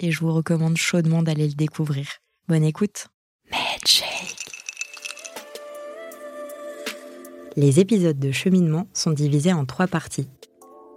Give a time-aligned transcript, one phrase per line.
[0.00, 2.06] et je vous recommande chaudement d'aller le découvrir.
[2.48, 3.08] Bonne écoute.
[7.56, 10.28] Les épisodes de cheminement sont divisés en trois parties.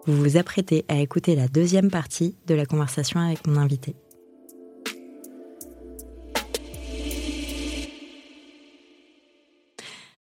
[0.06, 3.96] Vous vous apprêtez à écouter la deuxième partie de la conversation avec mon invité.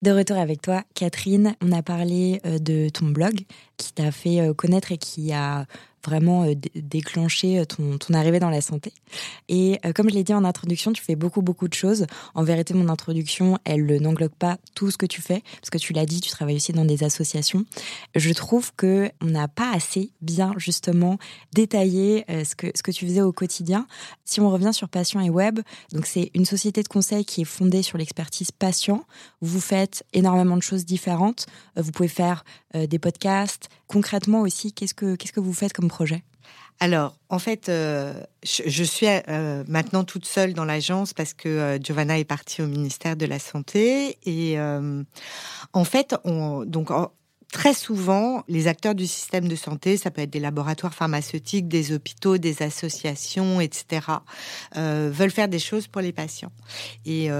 [0.00, 3.40] De retour avec toi, Catherine, on a parlé euh, de ton blog
[3.76, 5.66] qui t'a fait euh, connaître et qui a
[6.08, 8.92] vraiment euh, déclencher euh, ton, arrivée dans la santé.
[9.48, 12.06] Et euh, comme je l'ai dit en introduction, tu fais beaucoup, beaucoup de choses.
[12.34, 15.92] En vérité, mon introduction, elle n'englobe pas tout ce que tu fais, parce que tu
[15.92, 17.64] l'as dit, tu travailles aussi dans des associations.
[18.14, 21.18] Je trouve que on n'a pas assez bien, justement,
[21.52, 23.86] détaillé ce, que, ce que tu faisais au quotidien.
[24.24, 25.60] Si on revient sur Patient et Web,
[25.92, 29.04] donc c'est une société de conseil qui est fondée sur l'expertise patient.
[29.40, 31.46] Vous faites énormément de choses différentes.
[31.76, 33.68] Vous pouvez faire des podcasts.
[33.86, 36.22] Concrètement aussi, qu'est-ce que, qu'est-ce que vous faites comme projet?
[36.80, 41.78] Alors, en fait, euh, je, suis euh, maintenant toute seule dans l'agence parce que euh,
[41.80, 44.16] Giovanna est partie au ministère de la Santé.
[44.26, 44.56] Et
[45.72, 46.90] en fait, on, donc,
[47.52, 51.92] très souvent, les acteurs du système de santé, ça peut être des laboratoires pharmaceutiques, des
[51.92, 54.02] hôpitaux, des associations, etc.,
[54.76, 56.52] veulent faire des choses pour les patients.
[57.04, 57.30] Et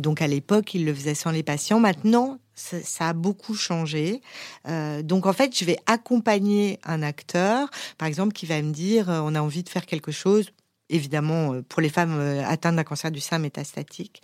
[0.00, 1.78] donc, à l'époque, ils le faisaient sans les patients.
[1.78, 4.22] Maintenant, ça, a beaucoup changé.
[4.66, 9.10] Euh, donc en fait, je vais accompagner un acteur, par exemple, qui va me dire
[9.10, 10.50] euh, on a envie de faire quelque chose.
[10.88, 14.22] Évidemment, euh, pour les femmes atteintes d'un cancer du sein métastatique.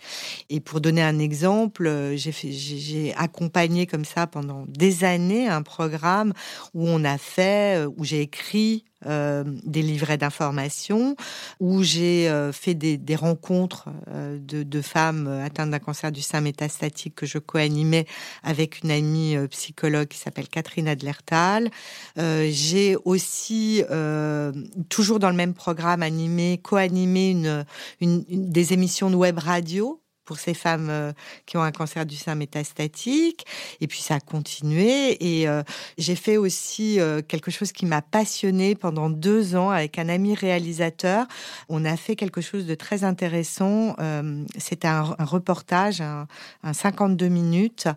[0.49, 6.33] Et pour donner un exemple, j'ai accompagné comme ça pendant des années un programme
[6.73, 11.15] où on a fait, où j'ai écrit euh, des livrets d'information,
[11.59, 17.15] où j'ai euh, fait des, rencontres euh, de, femmes atteintes d'un cancer du sein métastatique
[17.15, 18.05] que je co-animais
[18.43, 21.69] avec une amie psychologue qui s'appelle Catherine Adlertal.
[22.17, 23.83] j'ai aussi,
[24.89, 27.31] toujours dans le même programme, animé, co-animé
[27.99, 31.11] une, des émissions de web radio pour ces femmes euh,
[31.45, 33.45] qui ont un cancer du sein métastatique.
[33.81, 35.17] Et puis ça a continué.
[35.19, 35.63] Et euh,
[35.97, 40.35] j'ai fait aussi euh, quelque chose qui m'a passionnée pendant deux ans avec un ami
[40.35, 41.27] réalisateur.
[41.69, 43.95] On a fait quelque chose de très intéressant.
[44.57, 46.27] C'était un, reportage, un,
[46.71, 47.87] 52 minutes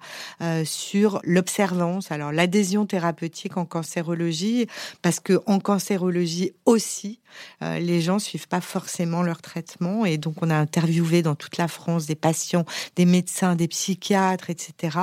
[0.65, 2.11] sur l'observance.
[2.11, 4.67] Alors l'adhésion thérapeutique en cancérologie,
[5.03, 7.21] parce que en cancérologie aussi,
[7.61, 10.05] les gens suivent pas forcément leur traitement.
[10.05, 12.65] Et donc on a interviewé dans toute la France des patients,
[12.97, 14.99] des médecins, des psychiatres, etc.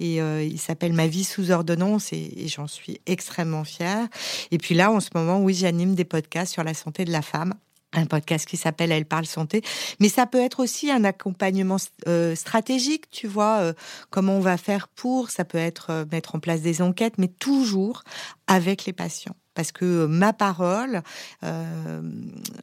[0.00, 4.08] Et euh, il s'appelle Ma vie sous ordonnance et, j'en suis extrêmement fière.
[4.50, 7.22] Et puis là, en ce moment, oui, j'anime des podcasts sur la santé de la
[7.22, 7.54] femme
[7.94, 9.60] un podcast qui s'appelle Elle parle santé,
[10.00, 11.76] mais ça peut être aussi un accompagnement
[12.08, 13.74] euh, stratégique, tu vois, euh,
[14.08, 18.02] comment on va faire pour, ça peut être mettre en place des enquêtes, mais toujours
[18.46, 21.02] avec les patients parce que ma parole,
[21.44, 22.00] euh,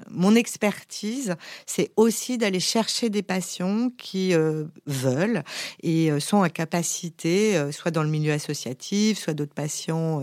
[0.09, 1.35] mon expertise,
[1.65, 5.43] c'est aussi d'aller chercher des patients qui euh, veulent
[5.83, 10.21] et euh, sont en capacité, soit dans le milieu associatif, soit d'autres patients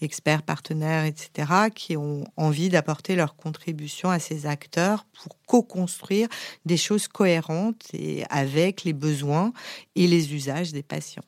[0.00, 6.28] experts, partenaires, etc., qui ont envie d'apporter leur contribution à ces acteurs pour co-construire
[6.64, 9.52] des choses cohérentes et avec les besoins
[9.96, 11.22] et les usages des patients.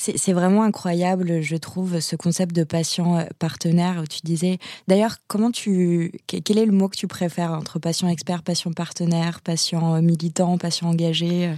[0.00, 4.58] C'est vraiment incroyable, je trouve, ce concept de patient euh, partenaire où tu disais.
[4.88, 6.12] D'ailleurs, comment tu.
[6.26, 10.56] Quel est le mot que tu préfères entre patient expert, patient partenaire, patient euh, militant,
[10.56, 11.54] patient engagé euh?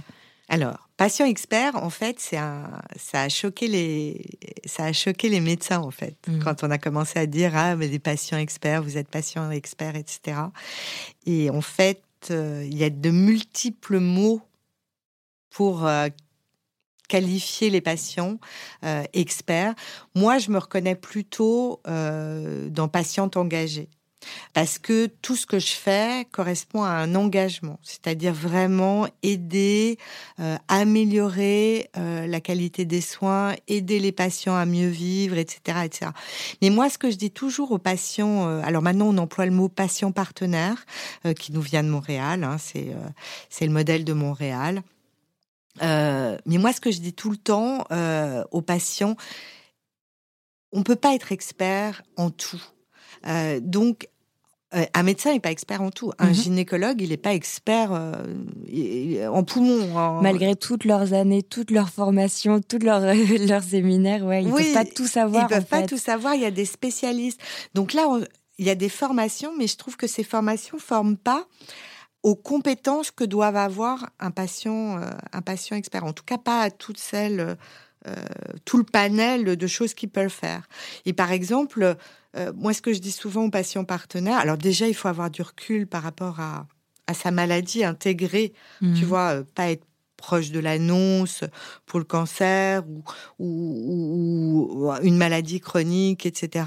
[0.49, 4.25] alors, patient expert, en fait, c'est un, ça a choqué les,
[4.65, 6.39] ça a choqué les médecins en fait mmh.
[6.39, 9.95] quand on a commencé à dire ah mais des patients experts, vous êtes patient expert,
[9.95, 10.37] etc.
[11.25, 14.41] Et en fait, il y a de multiples mots
[15.49, 15.87] pour
[17.07, 18.39] qualifier les patients
[18.83, 19.75] euh, experts.
[20.15, 23.89] Moi, je me reconnais plutôt euh, dans patiente engagée.
[24.53, 29.97] Parce que tout ce que je fais correspond à un engagement, c'est-à-dire vraiment aider,
[30.39, 36.11] euh, améliorer la qualité des soins, aider les patients à mieux vivre, etc., etc.
[36.61, 39.67] Mais moi, ce que je dis toujours aux patients, alors maintenant on emploie le mot
[39.67, 40.85] patient partenaire,
[41.37, 42.95] qui nous vient de Montréal, hein, c'est
[43.49, 44.83] c'est le modèle de Montréal.
[45.81, 49.15] Euh, mais moi, ce que je dis tout le temps euh, aux patients,
[50.71, 52.61] on peut pas être expert en tout.
[53.27, 54.07] Euh, donc,
[54.93, 56.11] un médecin n'est pas expert en tout.
[56.17, 56.33] Un mhm.
[56.33, 60.21] gynécologue, il n'est pas expert euh, en poumon.
[60.21, 63.01] Malgré toutes leurs années, toutes leurs formations, tous leurs,
[63.47, 65.43] leurs séminaires, ouais, ils ne peuvent pas tout savoir.
[65.43, 66.33] Ils ne peuvent pas tout savoir.
[66.35, 67.39] Il y a des spécialistes.
[67.75, 68.07] Donc là,
[68.57, 71.47] il y a des formations, mais je trouve que ces formations ne forment pas
[72.23, 76.03] aux compétences que doivent avoir un patient, euh, un patient expert.
[76.03, 77.57] En tout cas, pas à toutes celles,
[78.65, 80.67] tout le panel de choses qu'ils peuvent faire.
[81.05, 81.95] Et par exemple,
[82.35, 85.29] euh, moi, ce que je dis souvent aux patients partenaires, alors déjà, il faut avoir
[85.29, 86.65] du recul par rapport à,
[87.07, 89.03] à sa maladie intégrée, tu mmh.
[89.03, 89.85] vois, euh, pas être
[90.23, 91.43] proche de l'annonce
[91.85, 93.03] pour le cancer ou,
[93.39, 96.65] ou, une maladie chronique, etc.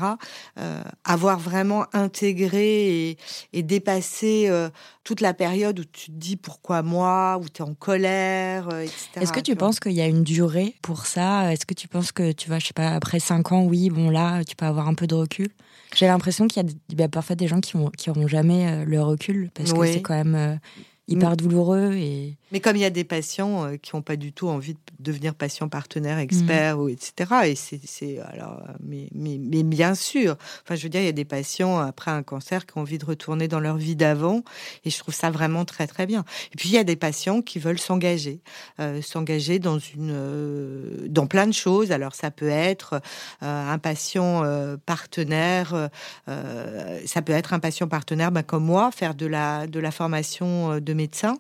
[0.59, 3.19] Euh, avoir vraiment intégré et,
[3.55, 4.69] et dépassé euh,
[5.05, 8.83] toute la période où tu te dis pourquoi moi, où tu es en colère, euh,
[8.83, 9.09] etc.
[9.23, 11.51] Est-ce que tu, penses qu'il y a une durée pour ça?
[11.51, 14.11] Est-ce que tu penses que tu vas, je sais pas, après cinq ans, oui, bon
[14.11, 15.49] là, tu peux avoir un peu de recul?
[15.95, 16.63] J'ai l'impression qu'il
[16.99, 20.23] y a, parfois des gens qui n'auront qui jamais le recul parce que c'est quand
[20.23, 20.59] même
[21.09, 21.37] hyper mm.
[21.37, 21.93] douloureux.
[21.95, 22.37] Et...
[22.53, 24.79] Mais comme il y a des patients euh, qui n'ont pas du tout envie de
[24.99, 26.81] devenir patient partenaire, expert, mm.
[26.81, 27.35] ou etc.
[27.45, 30.37] Et c'est, alors, mais, mais, mais, bien sûr.
[30.63, 32.99] Enfin, je veux dire, il y a des patients après un cancer qui ont envie
[32.99, 34.43] de retourner dans leur vie d'avant,
[34.85, 36.25] et je trouve ça vraiment très très bien.
[36.53, 38.41] Et puis il y a des patients qui veulent s'engager,
[38.81, 41.93] euh, s'engager dans une, euh, dans plein de choses.
[41.93, 43.01] Alors ça peut être
[43.41, 44.43] un patient
[44.87, 45.89] partenaire,
[46.27, 50.81] ça peut être un patient partenaire, ben, comme moi, faire de la de la formation
[50.81, 51.39] de médecin.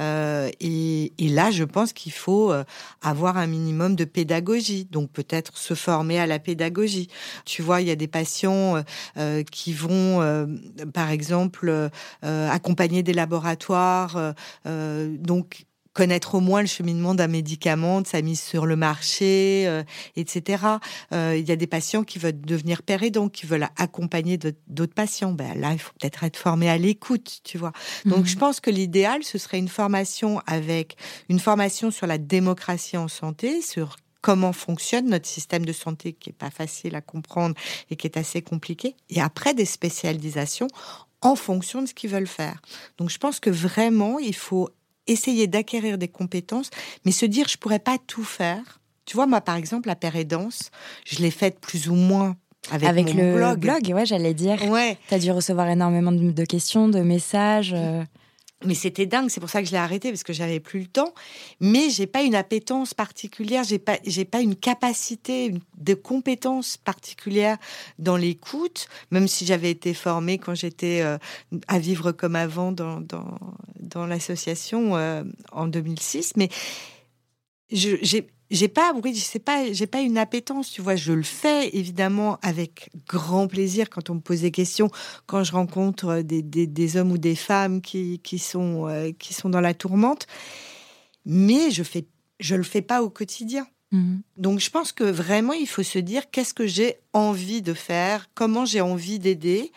[0.00, 2.64] Euh, et, là, je pense qu'il faut euh,
[3.02, 7.08] avoir un minimum de pédagogie, donc peut-être se former à la pédagogie.
[7.44, 8.82] Tu vois, il y a des patients
[9.16, 10.46] euh, qui vont,
[10.92, 11.90] par exemple,
[12.22, 14.34] accompagner des laboratoires,
[14.64, 15.66] donc
[15.98, 19.82] connaître au moins le cheminement d'un médicament, de sa mise sur le marché, euh,
[20.14, 20.62] etc.
[21.12, 24.94] Euh, il y a des patients qui veulent devenir père donc qui veulent accompagner d'autres
[24.94, 25.32] patients.
[25.32, 27.72] Ben là, il faut peut-être être formé à l'écoute, tu vois.
[28.04, 28.26] Donc, mhm.
[28.26, 30.96] je pense que l'idéal, ce serait une formation avec
[31.28, 36.30] une formation sur la démocratie en santé, sur comment fonctionne notre système de santé qui
[36.30, 37.56] est pas facile à comprendre
[37.90, 38.94] et qui est assez compliqué.
[39.10, 40.68] Et après, des spécialisations
[41.22, 42.62] en fonction de ce qu'ils veulent faire.
[42.98, 44.70] Donc je pense que vraiment, il faut
[45.08, 46.70] essayer d'acquérir des compétences,
[47.04, 48.80] mais se dire je pourrais pas tout faire.
[49.04, 50.70] Tu vois, moi par exemple, la pérédance,
[51.06, 52.36] je l'ai faite plus ou moins
[52.70, 53.58] avec, avec le blog.
[53.58, 53.92] blog.
[53.94, 54.62] Ouais, j'allais dire.
[54.70, 54.98] Ouais.
[55.08, 57.74] Tu as dû recevoir énormément de, questions, de messages.
[58.64, 60.86] Mais c'était dingue, c'est pour ça que je l'ai arrêté parce que j'avais plus le
[60.86, 61.14] temps.
[61.60, 67.56] Mais j'ai pas une appétence particulière, j'ai pas, j'ai pas une capacité de compétence particulière
[68.00, 71.18] dans l'écoute, même si j'avais été formée quand j'étais euh,
[71.68, 73.38] à vivre comme avant dans, dans,
[73.78, 75.22] dans l'association euh,
[75.52, 76.32] en 2006.
[76.36, 76.48] Mais
[77.70, 80.96] j'ai j'ai pas, oui, sais pas, j'ai pas une appétence, tu vois.
[80.96, 84.90] Je le fais évidemment avec grand plaisir quand on me pose des questions,
[85.26, 89.34] quand je rencontre des, des, des hommes ou des femmes qui, qui sont euh, qui
[89.34, 90.26] sont dans la tourmente.
[91.26, 92.06] Mais je fais,
[92.40, 93.66] je le fais pas au quotidien.
[93.90, 94.18] Mmh.
[94.36, 98.28] Donc je pense que vraiment il faut se dire qu'est-ce que j'ai envie de faire,
[98.34, 99.72] comment j'ai envie d'aider,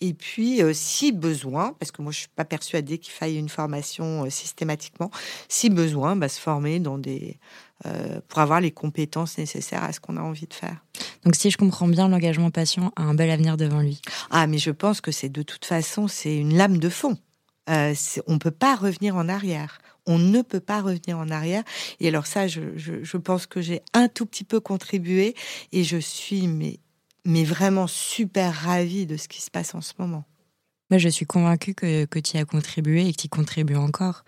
[0.00, 3.48] et puis euh, si besoin, parce que moi je suis pas persuadée qu'il faille une
[3.48, 5.12] formation euh, systématiquement,
[5.48, 7.38] si besoin, bah, se former dans des
[7.86, 10.84] euh, pour avoir les compétences nécessaires à ce qu'on a envie de faire.
[11.24, 14.00] Donc si je comprends bien, l'engagement patient a un bel avenir devant lui.
[14.30, 17.18] Ah, mais je pense que c'est de toute façon, c'est une lame de fond.
[17.70, 17.94] Euh,
[18.26, 19.80] on ne peut pas revenir en arrière.
[20.06, 21.62] On ne peut pas revenir en arrière.
[22.00, 25.34] Et alors ça, je, je, pense que j'ai un tout petit peu contribué
[25.72, 26.80] et je suis mais,
[27.24, 30.24] mais vraiment super ravie de ce qui se passe en ce moment.
[30.90, 33.76] Moi, je suis convaincue que, que tu y as contribué et que tu y contribues
[33.76, 34.24] encore.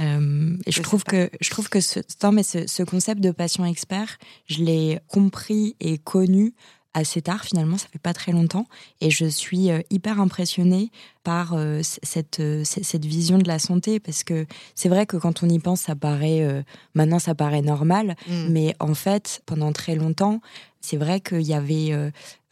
[0.00, 3.30] Euh, et je trouve que je trouve que ce, non, mais ce, ce concept de
[3.30, 6.54] patient expert, je l'ai compris et connu
[6.92, 8.66] assez tard finalement, ça fait pas très longtemps,
[9.02, 10.90] et je suis euh, hyper impressionnée
[11.24, 14.00] par euh, cette, cette vision de la santé.
[14.00, 18.16] Parce que c'est vrai que quand on y pense, ça paraît maintenant ça paraît normal,
[18.28, 18.48] mmh.
[18.48, 20.40] mais en fait pendant très longtemps,
[20.80, 21.92] c'est vrai qu'il y avait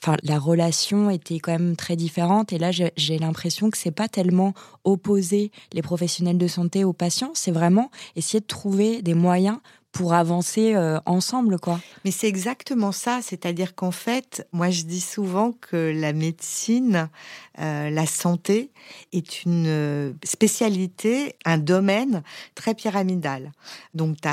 [0.05, 4.09] enfin la relation était quand même très différente et là j'ai l'impression que c'est pas
[4.09, 4.53] tellement
[4.85, 9.59] opposer les professionnels de santé aux patients, c'est vraiment essayer de trouver des moyens
[9.93, 11.81] pour avancer euh, ensemble quoi.
[12.05, 17.09] Mais c'est exactement ça, c'est-à-dire qu'en fait, moi je dis souvent que la médecine,
[17.61, 18.73] euh, la santé
[19.13, 22.25] est une euh, spécialité, un domaine
[22.57, 23.53] très pyramidal.
[23.95, 24.29] Donc tu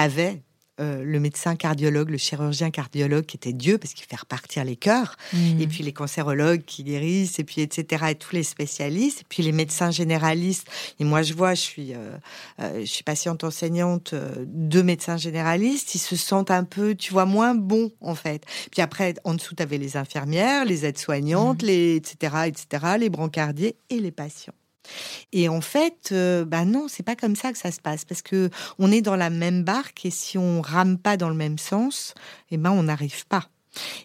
[0.00, 0.42] avais
[0.80, 4.76] euh, le médecin cardiologue, le chirurgien cardiologue qui était Dieu parce qu'il fait repartir les
[4.76, 5.60] cœurs, Mmh.
[5.60, 8.04] et puis les cancérologues qui guérissent, et puis etc.
[8.10, 10.68] et tous les spécialistes, et puis les médecins généralistes.
[11.00, 12.16] Et moi, je vois, je suis, euh,
[12.60, 17.26] euh, je suis patiente enseignante de médecins généralistes, ils se sentent un peu, tu vois,
[17.26, 18.44] moins bons en fait.
[18.70, 22.34] Puis après, en dessous, tu avais les infirmières, les aides-soignantes, les etc.
[22.46, 22.96] etc.
[22.98, 24.54] les brancardiers et les patients.
[25.32, 28.22] Et en fait, euh, bah non, c'est pas comme ça que ça se passe parce
[28.22, 31.58] que on est dans la même barque et si on rame pas dans le même
[31.58, 32.14] sens,
[32.50, 33.48] eh ben on n'arrive pas.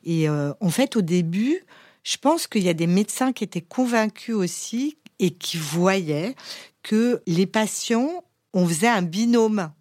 [0.03, 1.63] Et euh, en fait, au début,
[2.03, 6.35] je pense qu'il y a des médecins qui étaient convaincus aussi et qui voyaient
[6.83, 8.23] que les patients,
[8.53, 9.71] on faisait un binôme.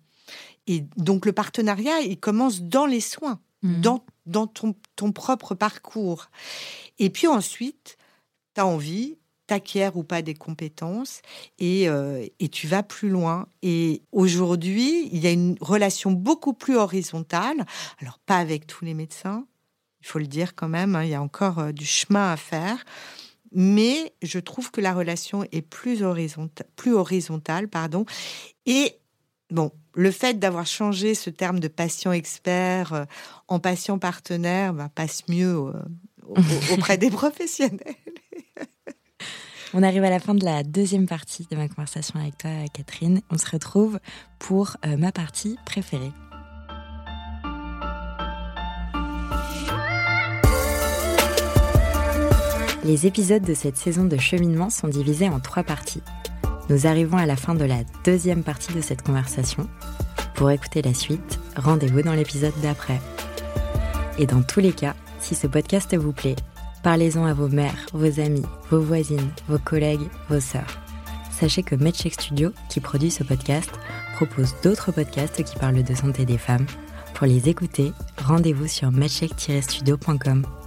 [0.67, 3.81] Et donc le partenariat, il commence dans les soins, Mmh.
[3.83, 6.31] dans, dans ton, ton propre parcours.
[6.99, 7.99] Et puis ensuite,
[8.55, 9.19] tu as envie,
[9.51, 11.23] t'acquiers ou pas des compétences
[11.59, 13.49] et, euh, et tu vas plus loin.
[13.63, 17.67] Et aujourd'hui, il y a une relation beaucoup plus horizontale.
[18.01, 19.47] Alors, pas avec tous les médecins,
[20.01, 22.37] il faut le dire quand même, hein, il y a encore euh, du chemin à
[22.37, 22.85] faire.
[23.53, 28.05] Mais je trouve que la relation est plus horizontale, plus horizontale pardon.
[28.67, 28.95] Et
[29.51, 33.05] bon, le fait d'avoir changé ce terme de patient expert euh,
[33.49, 35.73] en patient partenaire bah, passe mieux au-
[36.29, 37.97] au- auprès des professionnels.
[39.73, 43.21] On arrive à la fin de la deuxième partie de ma conversation avec toi, Catherine.
[43.31, 44.01] On se retrouve
[44.41, 46.11] pour euh, ma partie préférée.
[52.85, 56.03] Les épisodes de cette saison de cheminement sont divisés en trois parties.
[56.69, 59.69] Nous arrivons à la fin de la deuxième partie de cette conversation.
[60.35, 63.01] Pour écouter la suite, rendez-vous dans l'épisode d'après.
[64.19, 66.37] Et dans tous les cas, si ce podcast vous plaît,
[66.83, 70.81] parlez-en à vos mères, vos amis, vos voisines, vos collègues, vos sœurs.
[71.31, 73.71] Sachez que MedCheck Studio, qui produit ce podcast,
[74.17, 76.67] propose d'autres podcasts qui parlent de santé des femmes.
[77.15, 80.60] Pour les écouter, rendez-vous sur medcheck-studio.com.